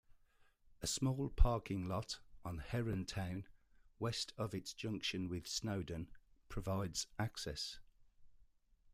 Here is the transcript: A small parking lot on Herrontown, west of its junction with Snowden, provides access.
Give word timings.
A 0.81 0.87
small 0.87 1.29
parking 1.29 1.87
lot 1.87 2.17
on 2.43 2.57
Herrontown, 2.57 3.43
west 3.99 4.33
of 4.35 4.55
its 4.55 4.73
junction 4.73 5.29
with 5.29 5.47
Snowden, 5.47 6.09
provides 6.49 7.05
access. 7.19 7.77